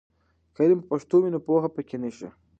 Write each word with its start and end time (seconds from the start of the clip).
که 0.53 0.59
علم 0.65 0.79
په 0.81 0.85
پښتو 0.91 1.15
وي، 1.19 1.29
نو 1.33 1.39
پوهه 1.45 1.69
پیکه 1.75 1.97
نه 2.03 2.09
شي. 2.17 2.29